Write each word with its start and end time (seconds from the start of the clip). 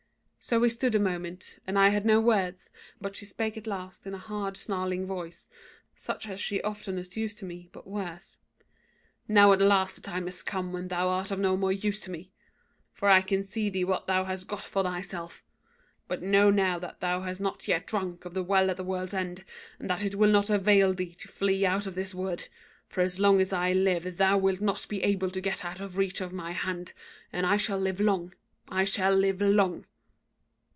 So 0.43 0.59
we 0.59 0.69
stood 0.69 0.95
a 0.95 0.99
moment, 0.99 1.59
and 1.67 1.77
I 1.77 1.89
had 1.89 2.03
no 2.03 2.19
words, 2.19 2.71
but 2.99 3.15
she 3.15 3.25
spake 3.25 3.57
at 3.57 3.67
last 3.67 4.07
in 4.07 4.15
a 4.15 4.17
hard, 4.17 4.57
snarling 4.57 5.05
voice, 5.05 5.47
such 5.95 6.27
as 6.27 6.39
she 6.41 6.63
oftenest 6.63 7.15
used 7.15 7.37
to 7.37 7.45
me, 7.45 7.69
but 7.71 7.85
worse. 7.85 8.37
"'Now 9.27 9.51
at 9.53 9.61
last 9.61 9.93
the 9.93 10.01
time 10.01 10.25
has 10.25 10.41
come 10.41 10.73
when 10.73 10.87
thou 10.87 11.09
art 11.09 11.29
of 11.29 11.37
no 11.37 11.55
more 11.55 11.71
use 11.71 11.99
to 12.01 12.11
me; 12.11 12.31
for 12.91 13.07
I 13.07 13.21
can 13.21 13.43
see 13.43 13.69
thee 13.69 13.83
what 13.83 14.07
thou 14.07 14.23
hast 14.23 14.47
got 14.47 14.63
for 14.63 14.81
thyself. 14.81 15.43
But 16.07 16.23
know 16.23 16.49
now 16.49 16.79
that 16.79 17.01
thou 17.01 17.21
hast 17.21 17.39
not 17.39 17.67
yet 17.67 17.85
drunk 17.85 18.25
of 18.25 18.33
the 18.33 18.43
Well 18.43 18.71
at 18.71 18.77
the 18.77 18.83
World's 18.83 19.13
End, 19.13 19.45
and 19.77 19.87
that 19.91 20.03
it 20.03 20.15
will 20.15 20.31
not 20.31 20.49
avail 20.49 20.95
thee 20.95 21.13
to 21.13 21.27
flee 21.27 21.67
out 21.67 21.85
of 21.85 21.93
this 21.93 22.15
wood; 22.15 22.49
for 22.87 23.01
as 23.01 23.19
long 23.19 23.39
as 23.39 23.53
I 23.53 23.73
live 23.73 24.17
thou 24.17 24.39
wilt 24.39 24.59
not 24.59 24.87
be 24.89 25.03
able 25.03 25.29
to 25.29 25.39
get 25.39 25.63
out 25.63 25.79
of 25.79 25.97
reach 25.99 26.19
of 26.19 26.33
my 26.33 26.49
hand; 26.53 26.93
and 27.31 27.45
I 27.45 27.57
shall 27.57 27.77
live 27.77 27.99
long: 28.01 28.33
I 28.67 28.85
shall 28.85 29.15
live 29.15 29.39
long. 29.39 29.85